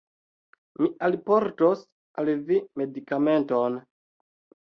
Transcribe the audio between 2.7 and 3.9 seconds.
medikamenton